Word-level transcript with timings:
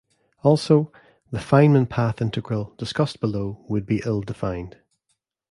Also, 0.41 0.91
the 1.29 1.37
Feynman 1.37 1.87
path 1.87 2.23
integral 2.23 2.73
discussed 2.79 3.19
below 3.19 3.63
would 3.69 3.85
be 3.85 4.01
ill-defined. 4.03 4.77